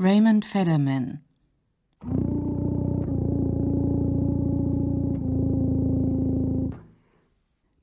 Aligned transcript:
Raymond 0.00 0.44
Federman. 0.44 1.22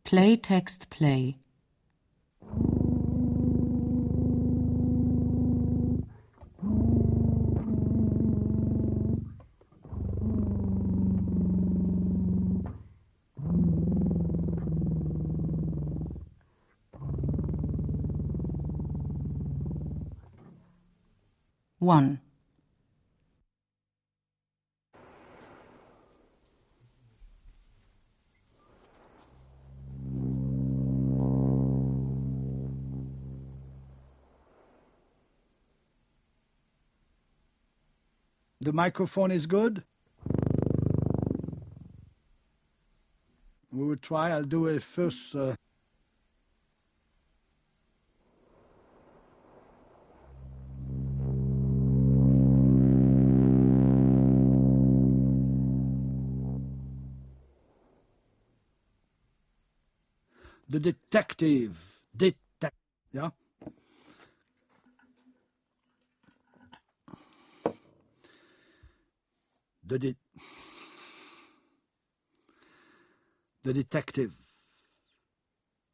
Play 0.06 0.38
Text 0.38 0.90
Play 0.90 1.40
One. 21.86 22.20
The 38.60 38.74
microphone 38.74 39.30
is 39.30 39.46
good. 39.46 39.84
We 43.72 43.86
will 43.86 43.96
try. 43.98 44.32
I'll 44.32 44.42
do 44.42 44.68
a 44.70 44.80
first. 44.80 45.36
Uh, 45.36 45.54
the 60.76 60.92
detective. 60.92 62.02
Detec- 62.18 62.72
yeah. 63.14 63.30
The 69.86 70.00
de- 70.00 70.16
the 73.64 73.74
detective. 73.74 74.34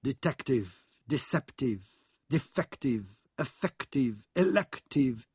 Detective. 0.03 0.87
Deceptive. 1.07 1.83
Defective. 2.27 3.05
Effective. 3.37 4.25
Elective. 4.35 5.27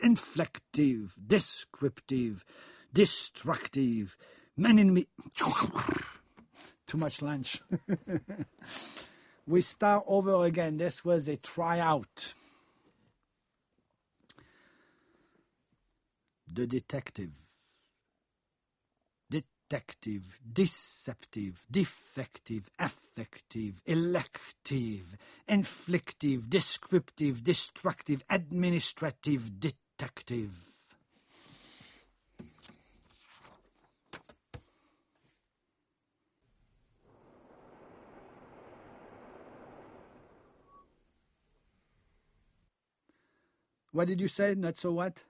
Inflective. 0.00 1.14
Descriptive. 1.26 2.44
Destructive. 2.92 4.16
Men 4.56 4.78
in 4.78 4.94
me. 4.94 5.08
Too 6.86 6.98
much 6.98 7.20
lunch. 7.22 7.62
we 9.46 9.60
start 9.60 10.04
over 10.06 10.44
again. 10.44 10.76
This 10.76 11.04
was 11.04 11.28
a 11.28 11.36
tryout. 11.36 12.34
The 16.52 16.66
detective. 16.66 17.32
Detective, 19.30 20.38
deceptive, 20.52 21.64
defective, 21.70 22.68
affective, 22.78 23.80
elective, 23.86 25.16
inflictive, 25.48 26.50
descriptive, 26.50 27.42
destructive, 27.42 28.22
administrative, 28.28 29.58
detective. 29.58 30.71
What 43.92 44.08
did 44.08 44.20
you 44.20 44.28
say? 44.28 44.54
Not 44.54 44.78
so 44.78 44.92
what? 44.92 45.24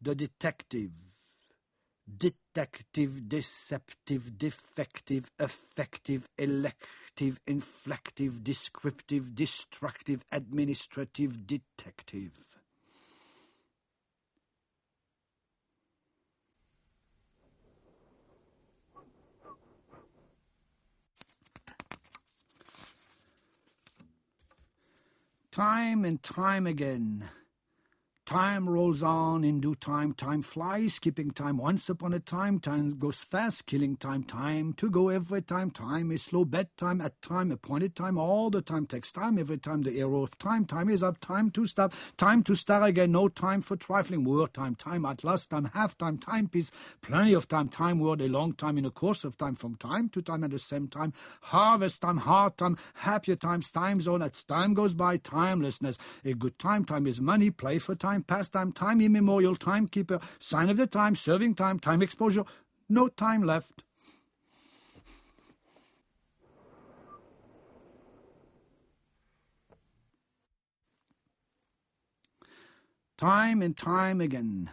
The 0.00 0.14
detective. 0.14 0.92
Detective, 2.16 3.28
deceptive, 3.28 4.38
defective, 4.38 5.30
effective, 5.38 6.28
elective, 6.38 7.40
inflective, 7.46 8.42
descriptive, 8.44 9.34
destructive, 9.34 10.24
administrative, 10.32 11.46
detective. 11.46 12.32
Time 25.50 26.04
and 26.04 26.22
time 26.22 26.66
again. 26.66 27.24
Time 28.28 28.68
rolls 28.68 29.02
on 29.02 29.42
in 29.42 29.58
due 29.58 29.74
time, 29.74 30.12
time 30.12 30.42
flies, 30.42 30.92
skipping 30.92 31.30
time. 31.30 31.56
Once 31.56 31.88
upon 31.88 32.12
a 32.12 32.20
time, 32.20 32.60
time 32.60 32.98
goes 32.98 33.24
fast, 33.24 33.64
killing 33.64 33.96
time, 33.96 34.22
time 34.22 34.74
to 34.74 34.90
go 34.90 35.08
every 35.08 35.40
time, 35.40 35.70
time 35.70 36.10
is 36.10 36.24
slow, 36.24 36.44
bedtime 36.44 37.00
at 37.00 37.22
time, 37.22 37.50
appointed 37.50 37.96
time, 37.96 38.18
all 38.18 38.50
the 38.50 38.60
time 38.60 38.84
takes 38.84 39.12
time, 39.12 39.38
every 39.38 39.56
time 39.56 39.80
the 39.80 39.98
arrow 39.98 40.22
of 40.22 40.36
time, 40.36 40.66
time 40.66 40.90
is 40.90 41.02
up, 41.02 41.18
time 41.20 41.50
to 41.50 41.64
stop, 41.64 41.94
time 42.18 42.42
to 42.42 42.54
start 42.54 42.86
again, 42.86 43.12
no 43.12 43.28
time 43.28 43.62
for 43.62 43.76
trifling, 43.76 44.24
war 44.24 44.46
time, 44.46 44.74
time 44.74 45.06
at 45.06 45.24
last 45.24 45.48
time, 45.48 45.64
half 45.72 45.96
time, 45.96 46.18
Time 46.18 46.18
timepiece, 46.18 46.70
plenty 47.00 47.32
of 47.32 47.48
time, 47.48 47.68
time 47.68 47.98
word, 47.98 48.20
a 48.20 48.28
long 48.28 48.52
time 48.52 48.76
in 48.76 48.84
a 48.84 48.90
course 48.90 49.24
of 49.24 49.38
time, 49.38 49.54
from 49.54 49.74
time 49.76 50.10
to 50.10 50.20
time 50.20 50.44
at 50.44 50.50
the 50.50 50.58
same 50.58 50.86
time, 50.86 51.14
harvest 51.40 52.02
time, 52.02 52.18
hard 52.18 52.58
time, 52.58 52.76
happier 52.92 53.36
times, 53.36 53.70
time 53.70 54.02
zone, 54.02 54.20
as 54.20 54.44
time 54.44 54.74
goes 54.74 54.92
by, 54.92 55.16
timelessness, 55.16 55.96
a 56.26 56.34
good 56.34 56.58
time, 56.58 56.84
time 56.84 57.06
is 57.06 57.20
money, 57.20 57.50
play 57.50 57.78
for 57.78 57.94
time, 57.94 58.17
pastime, 58.26 58.72
time 58.72 59.00
immemorial, 59.00 59.56
timekeeper, 59.56 60.20
sign 60.38 60.70
of 60.70 60.76
the 60.76 60.86
time, 60.86 61.14
serving 61.16 61.54
time, 61.54 61.78
time 61.78 62.02
exposure, 62.02 62.44
no 62.88 63.08
time 63.08 63.42
left. 63.42 63.82
Time 73.16 73.62
and 73.62 73.76
time 73.76 74.20
again. 74.20 74.70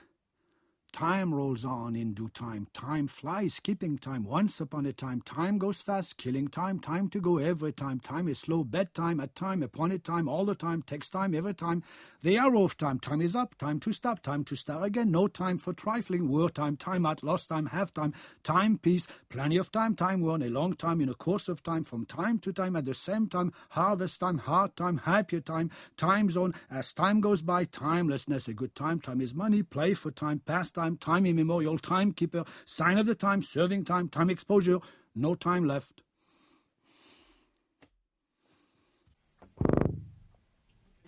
Time 0.96 1.36
rolls 1.36 1.66
on 1.66 1.94
in 1.94 2.14
due 2.14 2.30
time. 2.30 2.68
Time 2.74 3.08
flies, 3.08 3.60
keeping 3.60 3.98
time. 3.98 4.24
Once 4.24 4.62
upon 4.62 4.86
a 4.86 4.94
time, 4.94 5.20
time 5.20 5.58
goes 5.58 5.82
fast, 5.82 6.16
killing 6.16 6.48
time. 6.48 6.80
Time 6.80 7.10
to 7.10 7.20
go 7.20 7.38
every 7.38 7.74
time. 7.74 8.00
Time 8.00 8.30
is 8.30 8.40
slow. 8.40 8.64
Bedtime 8.64 9.20
at 9.20 9.36
time, 9.36 9.62
upon 9.62 9.92
a 9.92 10.00
time, 10.00 10.30
all 10.30 10.46
the 10.46 10.56
time. 10.56 10.82
Takes 10.82 11.10
time 11.10 11.36
every 11.36 11.54
time. 11.54 11.84
The 12.22 12.38
arrow 12.38 12.64
of 12.64 12.78
time. 12.78 13.00
Time 13.00 13.20
is 13.20 13.36
up. 13.36 13.58
Time 13.58 13.82
to 13.82 13.92
stop. 13.92 14.24
Time 14.24 14.46
to 14.46 14.56
start 14.56 14.86
again. 14.86 15.12
No 15.12 15.28
time 15.28 15.58
for 15.58 15.74
trifling. 15.74 16.30
War 16.30 16.50
time. 16.50 16.78
Time 16.78 17.06
at 17.06 17.24
lost 17.24 17.50
time. 17.50 17.66
Half 17.66 17.94
time. 17.94 18.14
Time 18.46 18.78
peace. 18.78 19.06
Plenty 19.28 19.58
of 19.58 19.74
time. 19.74 19.96
Time 19.96 20.22
won 20.22 20.42
a 20.44 20.50
long 20.50 20.76
time 20.76 21.02
in 21.02 21.10
a 21.10 21.14
course 21.14 21.50
of 21.50 21.62
time. 21.62 21.84
From 21.84 22.06
time 22.06 22.40
to 22.40 22.54
time 22.54 22.78
at 22.78 22.86
the 22.86 22.94
same 22.94 23.28
time. 23.28 23.52
Harvest 23.72 24.22
time. 24.22 24.38
Hard 24.38 24.78
time. 24.78 25.00
Happier 25.00 25.42
time. 25.42 25.72
Time 25.98 26.32
zone. 26.32 26.54
As 26.72 26.94
time 26.94 27.20
goes 27.20 27.42
by. 27.42 27.66
Timelessness. 27.66 28.48
A 28.48 28.54
good 28.54 28.76
time. 28.76 29.02
Time 29.02 29.20
is 29.20 29.36
money. 29.36 29.62
Play 29.62 29.94
for 29.94 30.10
time. 30.10 30.40
Pastime 30.40 30.85
time, 30.85 30.85
time, 30.86 30.98
time 30.98 31.26
immemorial, 31.26 31.80
timekeeper, 31.80 32.44
sign 32.66 32.98
of 33.00 33.08
the 33.08 33.16
time, 33.16 33.42
serving 33.42 33.86
time, 33.86 34.08
time 34.08 34.30
exposure, 34.30 34.80
no 35.16 35.34
time 35.34 35.66
left. 35.66 36.02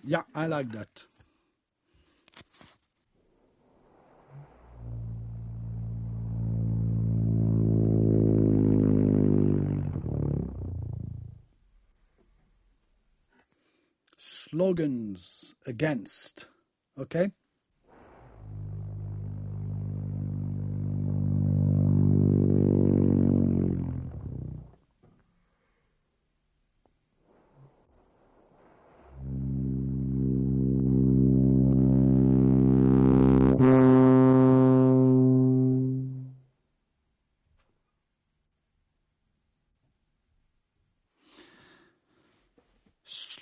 Yeah, 0.02 0.22
I 0.34 0.46
like 0.46 0.72
that. 0.72 0.88
Slogans 14.16 15.54
against, 15.66 16.46
okay? 16.98 17.30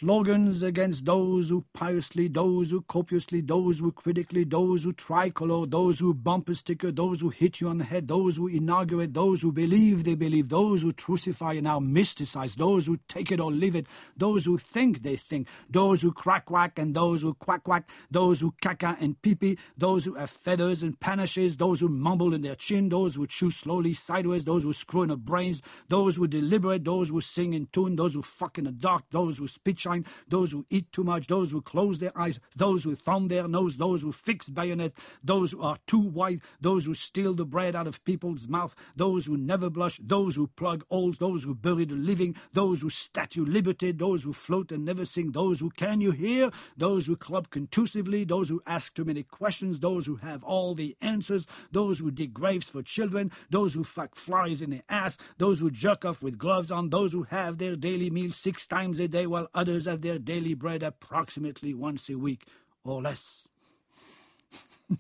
Slogans 0.06 0.62
against 0.62 1.04
those 1.04 1.50
who 1.50 1.64
piously, 1.74 2.28
those 2.28 2.70
who 2.70 2.80
copiously, 2.82 3.40
those 3.40 3.80
who 3.80 3.90
critically, 3.90 4.44
those 4.44 4.84
who 4.84 4.92
tricolor, 4.92 5.66
those 5.66 5.98
who 5.98 6.14
bumper 6.14 6.54
sticker, 6.54 6.92
those 6.92 7.20
who 7.20 7.28
hit 7.28 7.60
you 7.60 7.66
on 7.66 7.78
the 7.78 7.84
head, 7.84 8.06
those 8.06 8.36
who 8.36 8.46
inaugurate, 8.46 9.12
those 9.12 9.42
who 9.42 9.50
believe 9.50 10.04
they 10.04 10.14
believe, 10.14 10.48
those 10.48 10.82
who 10.82 10.92
crucify 10.92 11.54
and 11.54 11.64
now 11.64 11.80
mysticize, 11.80 12.54
those 12.54 12.86
who 12.86 12.96
take 13.08 13.32
it 13.32 13.40
or 13.40 13.50
leave 13.50 13.74
it, 13.74 13.84
those 14.16 14.44
who 14.44 14.56
think 14.56 15.02
they 15.02 15.16
think, 15.16 15.48
those 15.68 16.02
who 16.02 16.12
crack 16.12 16.52
whack 16.52 16.78
and 16.78 16.94
those 16.94 17.22
who 17.22 17.34
quack 17.34 17.64
quack, 17.64 17.90
those 18.08 18.40
who 18.40 18.54
caca 18.62 18.96
and 19.00 19.20
pee 19.22 19.34
pee, 19.34 19.58
those 19.76 20.04
who 20.04 20.14
have 20.14 20.30
feathers 20.30 20.84
and 20.84 21.00
panaches, 21.00 21.56
those 21.56 21.80
who 21.80 21.88
mumble 21.88 22.32
in 22.32 22.42
their 22.42 22.54
chin, 22.54 22.90
those 22.90 23.16
who 23.16 23.26
chew 23.26 23.50
slowly 23.50 23.92
sideways, 23.92 24.44
those 24.44 24.62
who 24.62 24.72
screw 24.72 25.02
in 25.02 25.08
their 25.08 25.16
brains, 25.16 25.62
those 25.88 26.14
who 26.14 26.28
deliberate, 26.28 26.84
those 26.84 27.08
who 27.08 27.20
sing 27.20 27.54
in 27.54 27.66
tune, 27.72 27.96
those 27.96 28.14
who 28.14 28.22
fuck 28.22 28.56
in 28.56 28.66
the 28.66 28.70
dark, 28.70 29.02
those 29.10 29.38
who 29.38 29.48
spit 29.48 29.80
shine, 29.80 29.95
those 30.28 30.52
who 30.52 30.66
eat 30.70 30.92
too 30.92 31.04
much, 31.04 31.26
those 31.26 31.52
who 31.52 31.62
close 31.62 31.98
their 31.98 32.16
eyes, 32.18 32.40
those 32.54 32.84
who 32.84 32.94
thumb 32.94 33.28
their 33.28 33.48
nose, 33.48 33.76
those 33.76 34.02
who 34.02 34.12
fix 34.12 34.48
bayonets, 34.48 35.00
those 35.22 35.52
who 35.52 35.62
are 35.62 35.76
too 35.86 36.00
white, 36.00 36.40
those 36.60 36.86
who 36.86 36.94
steal 36.94 37.34
the 37.34 37.44
bread 37.44 37.76
out 37.76 37.86
of 37.86 38.04
people's 38.04 38.48
mouth, 38.48 38.74
those 38.94 39.26
who 39.26 39.36
never 39.36 39.70
blush, 39.70 40.00
those 40.02 40.36
who 40.36 40.46
plug 40.46 40.84
holes, 40.90 41.18
those 41.18 41.44
who 41.44 41.54
bury 41.54 41.84
the 41.84 41.94
living, 41.94 42.34
those 42.52 42.82
who 42.82 42.90
statue 42.90 43.44
liberty, 43.44 43.92
those 43.92 44.24
who 44.24 44.32
float 44.32 44.72
and 44.72 44.84
never 44.84 45.04
sing, 45.04 45.32
those 45.32 45.60
who 45.60 45.70
can 45.70 46.00
you 46.00 46.10
hear, 46.10 46.50
those 46.76 47.06
who 47.06 47.16
club 47.16 47.50
contusively, 47.50 48.24
those 48.24 48.48
who 48.48 48.62
ask 48.66 48.94
too 48.94 49.04
many 49.04 49.22
questions, 49.22 49.80
those 49.80 50.06
who 50.06 50.16
have 50.16 50.42
all 50.44 50.74
the 50.74 50.96
answers, 51.00 51.46
those 51.72 52.00
who 52.00 52.10
dig 52.10 52.32
graves 52.32 52.68
for 52.68 52.82
children, 52.82 53.30
those 53.50 53.74
who 53.74 53.84
fuck 53.84 54.14
flies 54.14 54.62
in 54.62 54.70
the 54.70 54.82
ass, 54.88 55.18
those 55.38 55.60
who 55.60 55.70
jerk 55.70 56.04
off 56.04 56.22
with 56.22 56.38
gloves 56.38 56.70
on, 56.70 56.90
those 56.90 57.12
who 57.12 57.24
have 57.24 57.58
their 57.58 57.76
daily 57.76 58.10
meal 58.10 58.32
six 58.32 58.66
times 58.66 59.00
a 59.00 59.08
day 59.08 59.26
while 59.26 59.48
others 59.54 59.85
have 59.86 60.02
their 60.02 60.18
daily 60.18 60.54
bread 60.54 60.82
approximately 60.82 61.72
once 61.74 62.10
a 62.10 62.16
week 62.16 62.44
or 62.84 63.00
less. 63.02 63.48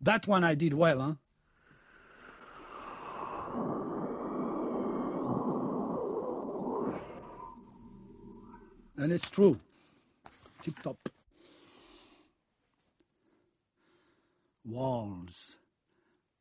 that 0.00 0.26
one 0.26 0.44
I 0.44 0.54
did 0.54 0.74
well, 0.74 1.00
huh? 1.00 1.14
And 8.96 9.12
it's 9.12 9.30
true. 9.30 9.58
Tip 10.62 10.78
top. 10.82 11.09
Walls. 14.70 15.56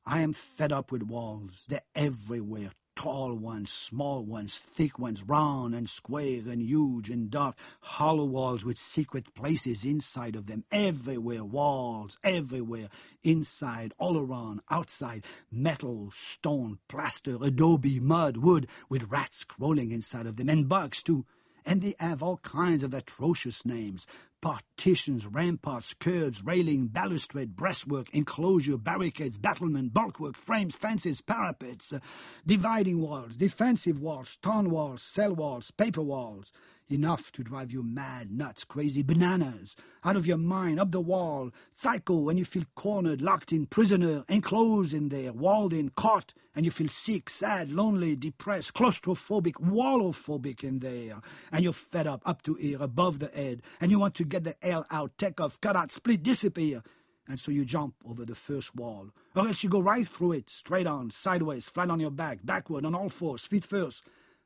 I 0.05 0.21
am 0.21 0.33
fed 0.33 0.71
up 0.71 0.91
with 0.91 1.03
walls. 1.03 1.65
They're 1.67 1.81
everywhere. 1.95 2.69
Tall 2.95 3.33
ones, 3.33 3.71
small 3.71 4.23
ones, 4.25 4.57
thick 4.57 4.99
ones, 4.99 5.23
round 5.23 5.73
and 5.73 5.87
square 5.87 6.41
and 6.49 6.61
huge 6.61 7.09
and 7.09 7.31
dark, 7.31 7.55
hollow 7.79 8.25
walls 8.25 8.65
with 8.65 8.77
secret 8.77 9.33
places 9.33 9.85
inside 9.85 10.35
of 10.35 10.47
them. 10.47 10.65
Everywhere, 10.69 11.45
walls, 11.45 12.17
everywhere, 12.25 12.89
inside, 13.23 13.93
all 13.97 14.17
around, 14.17 14.59
outside, 14.69 15.23
metal, 15.49 16.09
stone, 16.11 16.79
plaster, 16.89 17.37
adobe, 17.41 18.01
mud, 18.01 18.37
wood, 18.37 18.67
with 18.89 19.09
rats 19.09 19.45
crawling 19.45 19.91
inside 19.91 20.25
of 20.25 20.35
them, 20.35 20.49
and 20.49 20.67
bugs 20.67 21.01
too. 21.01 21.25
And 21.65 21.81
they 21.81 21.95
have 21.99 22.21
all 22.21 22.37
kinds 22.37 22.83
of 22.83 22.93
atrocious 22.93 23.65
names 23.65 24.05
partitions, 24.41 25.27
ramparts, 25.27 25.93
curbs, 25.93 26.43
railing, 26.43 26.87
balustrade, 26.87 27.55
breastwork, 27.55 28.07
enclosure, 28.13 28.77
barricades, 28.77 29.37
battlement, 29.37 29.93
bulwark, 29.93 30.37
frames, 30.37 30.75
fences, 30.75 31.21
parapets, 31.21 31.93
uh, 31.93 31.99
dividing 32.45 33.01
walls, 33.01 33.35
defensive 33.35 33.99
walls, 33.99 34.29
stone 34.29 34.69
walls, 34.69 35.03
cell 35.03 35.33
walls, 35.33 35.71
paper 35.71 36.01
walls. 36.01 36.51
Enough 36.91 37.31
to 37.33 37.43
drive 37.43 37.71
you 37.71 37.83
mad, 37.83 38.31
nuts, 38.31 38.63
crazy, 38.63 39.03
bananas, 39.03 39.75
out 40.03 40.15
of 40.15 40.25
your 40.25 40.37
mind, 40.37 40.79
up 40.79 40.91
the 40.91 40.99
wall, 40.99 41.51
psycho 41.75 42.21
when 42.21 42.35
you 42.35 42.43
feel 42.43 42.63
cornered, 42.73 43.21
locked 43.21 43.51
in, 43.51 43.67
prisoner, 43.67 44.23
enclosed 44.27 44.91
in 44.91 45.09
there, 45.09 45.31
walled 45.31 45.71
in, 45.71 45.89
caught, 45.89 46.33
and 46.55 46.65
you 46.65 46.71
feel 46.71 46.87
sick, 46.87 47.29
sad, 47.29 47.69
lonely, 47.71 48.15
depressed, 48.15 48.73
claustrophobic, 48.73 49.53
wallophobic 49.61 50.63
in 50.63 50.79
there, 50.79 51.21
and 51.51 51.63
you're 51.63 51.73
fed 51.73 52.07
up, 52.07 52.23
up 52.25 52.41
to 52.41 52.57
ear, 52.59 52.79
above 52.81 53.19
the 53.19 53.27
head, 53.35 53.61
and 53.79 53.91
you 53.91 53.99
want 53.99 54.15
to 54.15 54.23
get 54.23 54.43
the 54.43 54.55
hell 54.59 54.87
out, 54.89 55.15
take 55.19 55.39
off, 55.39 55.61
cut 55.61 55.75
out, 55.75 55.91
split, 55.91 56.23
disappear. 56.23 56.81
And 57.27 57.39
so 57.39 57.51
you 57.51 57.65
jump 57.65 57.93
over 58.03 58.25
the 58.25 58.33
first 58.33 58.75
wall, 58.75 59.11
or 59.35 59.47
else 59.47 59.63
you 59.63 59.69
go 59.69 59.79
right 59.79 60.07
through 60.07 60.31
it, 60.31 60.49
straight 60.49 60.87
on, 60.87 61.11
sideways, 61.11 61.65
flat 61.65 61.91
on 61.91 61.99
your 61.99 62.09
back, 62.09 62.39
backward, 62.43 62.83
on 62.83 62.95
all 62.95 63.09
fours, 63.09 63.43
feet 63.43 63.63
first. 63.63 64.03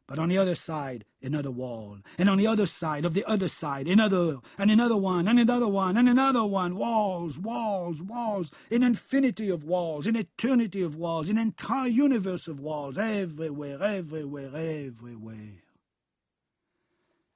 But 0.08 0.20
on 0.20 0.30
the 0.30 0.38
other 0.38 0.56
side, 0.56 1.06
another 1.22 1.52
wall. 1.52 2.00
And 2.18 2.30
on 2.30 2.38
the 2.38 2.48
other 2.48 2.66
side 2.66 3.06
of 3.06 3.14
the 3.14 3.24
other 3.26 3.48
side, 3.48 3.88
another, 3.88 4.40
and 4.58 4.70
another 4.70 4.98
one, 4.98 5.28
and 5.28 5.40
another 5.40 5.68
one, 5.68 5.96
and 5.96 6.10
another 6.10 6.44
one. 6.44 6.76
Walls, 6.76 7.40
walls, 7.40 8.02
walls. 8.02 8.52
An 8.70 8.84
infinity 8.84 9.50
of 9.50 9.64
walls, 9.64 10.06
an 10.06 10.18
eternity 10.18 10.82
of 10.82 10.96
walls, 10.96 11.30
an 11.30 11.38
entire 11.38 11.88
universe 11.88 12.48
of 12.50 12.60
walls. 12.60 12.98
Everywhere, 12.98 13.82
everywhere, 13.82 14.52
everywhere. 14.54 15.64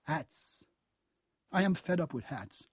Hats. 0.04 0.66
I 1.52 1.64
am 1.64 1.74
fed 1.74 2.02
up 2.02 2.14
with 2.14 2.26
hats. 2.26 2.68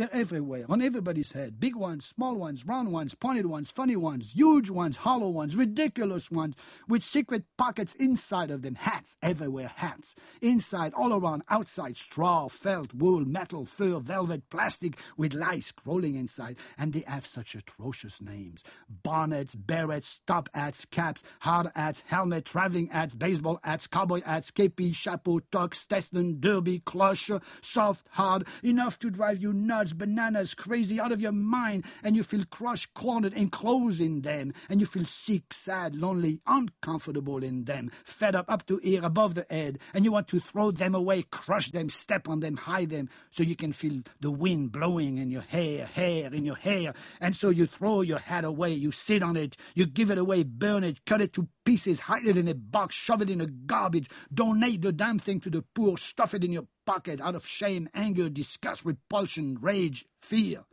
They're 0.00 0.08
everywhere, 0.14 0.64
on 0.66 0.80
everybody's 0.80 1.32
head. 1.32 1.60
Big 1.60 1.76
ones, 1.76 2.06
small 2.06 2.34
ones, 2.34 2.66
round 2.66 2.90
ones, 2.90 3.14
pointed 3.14 3.44
ones, 3.44 3.70
funny 3.70 3.96
ones, 3.96 4.32
huge 4.32 4.70
ones, 4.70 4.96
hollow 4.96 5.28
ones, 5.28 5.56
ridiculous 5.56 6.30
ones, 6.30 6.54
with 6.88 7.02
secret 7.02 7.44
pockets 7.58 7.94
inside 7.96 8.50
of 8.50 8.62
them. 8.62 8.76
Hats 8.76 9.18
everywhere, 9.22 9.70
hats. 9.76 10.14
Inside, 10.40 10.94
all 10.94 11.12
around, 11.12 11.42
outside, 11.50 11.98
straw, 11.98 12.48
felt, 12.48 12.94
wool, 12.94 13.26
metal, 13.26 13.66
fur, 13.66 14.00
velvet, 14.00 14.48
plastic, 14.48 14.98
with 15.18 15.34
lice 15.34 15.70
crawling 15.70 16.14
inside. 16.14 16.56
And 16.78 16.94
they 16.94 17.04
have 17.06 17.26
such 17.26 17.54
atrocious 17.54 18.22
names. 18.22 18.62
Bonnets, 18.88 19.54
berets, 19.54 20.22
top 20.26 20.48
hats, 20.54 20.86
caps, 20.86 21.22
hard 21.40 21.72
hats, 21.76 22.04
helmet, 22.06 22.46
traveling 22.46 22.86
hats, 22.86 23.14
baseball 23.14 23.60
hats, 23.62 23.86
cowboy 23.86 24.22
hats, 24.22 24.50
kepi, 24.50 24.94
chapeau, 24.94 25.40
tux, 25.52 25.74
Stetson, 25.74 26.40
derby, 26.40 26.78
clutch, 26.78 27.30
soft, 27.60 28.06
hard, 28.12 28.46
enough 28.64 28.98
to 28.98 29.10
drive 29.10 29.42
you 29.42 29.52
nuts 29.52 29.89
nuts, 29.90 29.98
bananas, 29.98 30.54
crazy 30.54 31.00
out 31.00 31.12
of 31.12 31.20
your 31.20 31.32
mind, 31.32 31.84
and 32.02 32.16
you 32.16 32.22
feel 32.22 32.44
crushed, 32.50 32.94
cornered, 32.94 33.32
enclosed 33.34 34.00
in 34.00 34.22
them, 34.22 34.52
and 34.68 34.80
you 34.80 34.86
feel 34.86 35.04
sick, 35.04 35.52
sad, 35.52 35.96
lonely, 35.96 36.40
uncomfortable 36.46 37.42
in 37.42 37.64
them, 37.64 37.90
fed 38.04 38.34
up 38.34 38.46
up 38.48 38.66
to 38.66 38.80
ear, 38.82 39.00
above 39.02 39.34
the 39.34 39.46
head, 39.50 39.78
and 39.94 40.04
you 40.04 40.12
want 40.12 40.28
to 40.28 40.40
throw 40.40 40.70
them 40.70 40.94
away, 40.94 41.22
crush 41.30 41.70
them, 41.70 41.88
step 41.88 42.28
on 42.28 42.40
them, 42.40 42.56
hide 42.56 42.90
them, 42.90 43.08
so 43.30 43.42
you 43.42 43.56
can 43.56 43.72
feel 43.72 44.02
the 44.20 44.30
wind 44.30 44.72
blowing 44.72 45.18
in 45.18 45.30
your 45.30 45.42
hair, 45.42 45.86
hair 45.86 46.32
in 46.32 46.44
your 46.44 46.56
hair, 46.56 46.92
and 47.20 47.34
so 47.34 47.50
you 47.50 47.66
throw 47.66 48.02
your 48.02 48.18
hat 48.18 48.44
away, 48.44 48.72
you 48.72 48.90
sit 48.92 49.22
on 49.22 49.36
it, 49.36 49.56
you 49.74 49.86
give 49.86 50.10
it 50.10 50.18
away, 50.18 50.42
burn 50.42 50.84
it, 50.84 51.04
cut 51.04 51.20
it 51.20 51.32
to 51.32 51.48
pieces, 51.64 52.00
hide 52.00 52.26
it 52.26 52.36
in 52.36 52.48
a 52.48 52.54
box, 52.54 52.94
shove 52.94 53.22
it 53.22 53.30
in 53.30 53.40
a 53.40 53.46
garbage, 53.46 54.08
donate 54.32 54.82
the 54.82 54.92
damn 54.92 55.18
thing 55.18 55.40
to 55.40 55.50
the 55.50 55.62
poor, 55.74 55.96
stuff 55.96 56.34
it 56.34 56.44
in 56.44 56.52
your 56.52 56.66
pocket 56.90 57.20
out 57.20 57.36
of 57.36 57.46
shame, 57.46 57.88
anger, 57.94 58.28
disgust, 58.28 58.84
repulsion, 58.84 59.56
rage, 59.60 60.06
fear. 60.18 60.64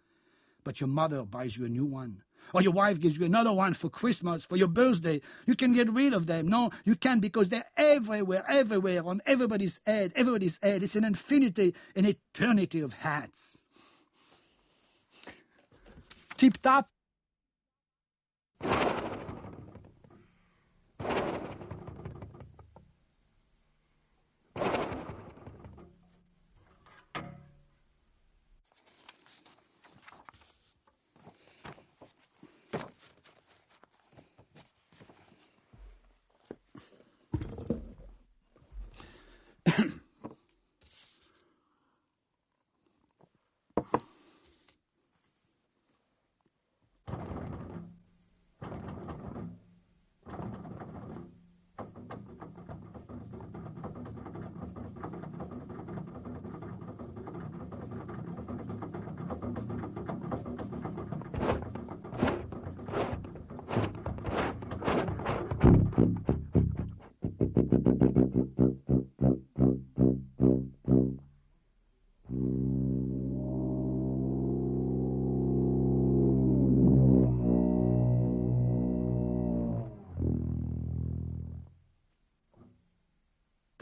But 0.64 0.82
your 0.82 0.88
mother 0.88 1.24
buys 1.24 1.56
you 1.56 1.66
a 1.66 1.70
new 1.70 1.86
one. 1.86 2.24
Or 2.54 2.64
your 2.64 2.72
wife 2.72 3.00
gives 3.00 3.20
you 3.20 3.26
another 3.26 3.54
one 3.54 3.76
for 3.76 3.88
Christmas, 3.90 4.44
for 4.44 4.58
your 4.58 4.68
birthday. 4.68 5.22
You 5.46 5.56
can 5.56 5.74
get 5.74 5.92
rid 5.92 6.14
of 6.14 6.26
them. 6.26 6.48
No, 6.48 6.72
you 6.86 6.96
can't 6.96 7.22
because 7.22 7.50
they're 7.50 7.70
everywhere, 7.78 8.44
everywhere, 8.50 9.06
on 9.06 9.22
everybody's 9.28 9.80
head, 9.86 10.12
everybody's 10.16 10.60
head. 10.64 10.82
It's 10.82 10.96
an 10.96 11.04
infinity, 11.04 11.76
an 11.96 12.06
eternity 12.06 12.80
of 12.80 12.94
hats. 12.94 13.60
Tip 16.36 16.58
top, 16.64 16.90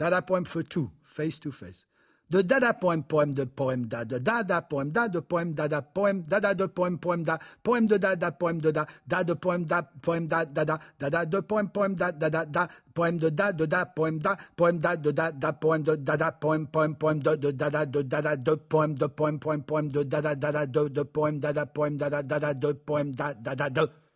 Dada 0.06 0.22
poem 0.22 0.44
for 0.44 0.62
two, 0.62 0.92
face 1.02 1.40
to 1.40 1.50
face. 1.50 1.84
The 2.30 2.44
dada 2.44 2.72
poem, 2.74 3.02
poem 3.02 3.32
de 3.34 3.44
poem 3.44 3.88
da, 3.88 4.04
the 4.04 4.20
dada 4.20 4.62
poem 4.62 4.92
da, 4.92 5.08
the 5.08 5.20
poem 5.20 5.52
dada 5.52 5.82
poem, 5.82 6.22
dada 6.28 6.54
de 6.54 6.68
poem 6.68 6.96
poem 6.96 7.24
da, 7.24 7.40
poem 7.60 7.86
de 7.86 7.98
dada 7.98 8.30
poem 8.30 8.60
de 8.60 8.70
da, 8.70 8.86
da 9.04 9.24
de 9.24 9.34
poem 9.34 9.64
da, 9.64 9.82
poem 9.82 10.28
da, 10.28 10.44
dada, 10.44 10.78
dada 10.96 11.24
de 11.24 11.42
poem 11.42 11.66
poem 11.66 11.94
da, 11.96 12.12
dada 12.12 12.44
da, 12.44 12.68
poem 12.94 13.16
de 13.18 13.30
da, 13.32 13.50
de 13.50 13.66
da, 13.66 13.84
poem 13.84 14.18
da, 14.18 14.36
poem 14.54 14.78
da, 14.78 14.94
de 14.94 15.12
da, 15.12 15.30
da, 15.32 15.52
poem 15.52 15.82
de 15.82 15.96
dada, 15.96 16.30
poem, 16.30 16.66
poem, 16.66 16.94
poem 16.94 17.18
de, 17.18 17.36
de 17.36 17.52
dada, 17.52 17.84
de 17.84 18.02
dada, 18.04 18.36
de 18.36 18.56
poem, 18.58 18.94
de 18.94 19.08
poem, 19.08 19.38
poem, 19.38 19.60
poem 19.62 19.88
de 19.88 20.04
dada, 20.04 20.36
dada, 20.36 20.66
de, 20.66 20.88
de 20.88 21.04
poem, 21.04 21.40
dada, 21.40 21.66
poem, 21.66 21.96
dada, 21.96 22.22
dada, 22.22 22.54
de 22.54 22.74
poem, 22.74 23.10
da, 23.10 23.32
dada, 23.32 23.68
de. 23.70 24.06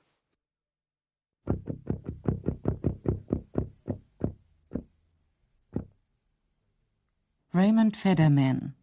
Raymond 7.53 7.97
Federman. 7.97 8.75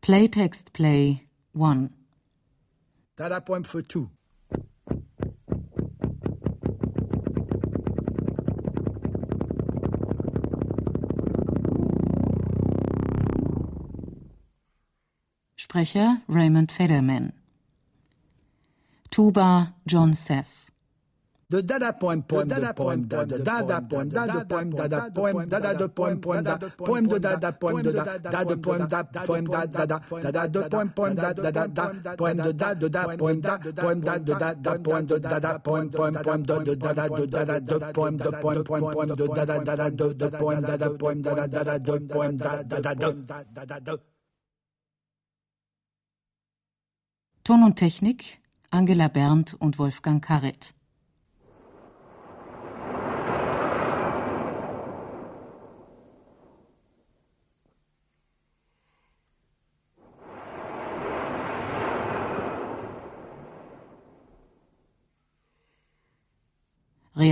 Playtext 0.00 0.72
Play 0.72 1.24
1. 1.54 1.90
Dada 3.16 3.40
poem 3.40 3.64
for 3.64 3.82
two. 3.82 4.10
Sprecher 15.56 16.22
Raymond 16.28 16.70
Federman. 16.70 17.32
Tuba 19.10 19.74
John 19.84 20.14
Sess. 20.14 20.70
The 21.50 21.62
dada 21.62 21.94
poem 21.94 22.20
poem 22.20 22.46
de 22.46 22.74
poem 22.74 23.08
da 23.08 23.24
the 23.24 23.38
dada 23.38 23.80
poem 23.80 24.10
da 24.10 24.26
the 24.26 24.44
poem 24.44 24.68
dada 24.68 25.10
poem 25.10 25.48
dada 25.48 25.74
de 25.74 25.88
poem 25.88 26.20
poem 26.20 26.42
da 26.42 26.58
poem 26.58 27.06
de 27.08 27.18
dada 27.18 27.52
poem 27.52 27.82
de 27.84 27.92
da 27.92 28.04
da 28.18 28.44
de 28.44 28.56
poem 28.58 28.86
da 28.86 29.04
poem 29.04 29.44
da 29.44 29.64
dada 29.64 30.00
dada 30.20 30.46
de 30.46 30.68
poem 30.68 30.88
poem 30.90 31.14
da 31.14 31.32
dada 31.32 31.66
da 31.68 32.16
poem 32.18 32.36
de 32.36 32.52
da 32.52 32.74
de 32.74 32.88
da 32.90 33.16
poem 33.16 33.40
da 33.40 33.58
poem 33.80 34.00
da 34.00 34.18
de 34.18 34.34
da 34.34 34.52
da 34.52 34.78
poem 34.78 35.06
de 35.06 35.18
dada 35.18 35.58
poem 35.60 35.88
poem 35.88 36.12
poem 36.20 36.42
de 36.42 36.64
de 36.64 36.76
dada 36.76 37.08
de 37.08 37.26
dada 37.26 37.60
de 37.60 37.92
poem 37.94 38.16
de 38.18 38.30
poem 38.42 38.62
poem 38.64 38.82
poem 38.92 39.14
de 39.16 39.28
dada 39.28 39.58
dada 39.64 39.90
de 39.90 40.14
de 40.20 40.30
poem 40.36 40.60
dada 40.60 40.90
poem 40.98 41.22
dada 41.22 41.48
dada 41.48 41.78
de 41.78 42.00
poem 42.12 42.36
da 42.36 42.62
dada 42.62 42.92
de 42.92 43.22
dada 43.24 43.80
de 43.80 44.00
Ton 47.42 47.62
und 47.62 47.76
Technik 47.76 48.38
Angela 48.70 49.08
Berndt 49.08 49.54
und 49.54 49.78
Wolfgang 49.78 50.20
Karret. 50.20 50.77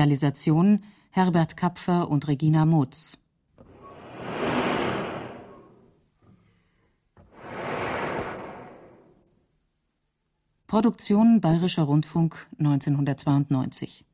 Realisation 0.07 0.85
Herbert 1.11 1.57
Kapfer 1.57 2.09
und 2.09 2.29
Regina 2.29 2.65
Motz. 2.65 3.19
Produktion 10.69 11.41
Bayerischer 11.41 11.83
Rundfunk 11.83 12.47
1992 12.61 14.05